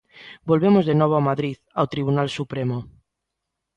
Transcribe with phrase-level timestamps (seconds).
[0.49, 2.77] Volvemos de novo a Madrid, ao tribunal Supremo.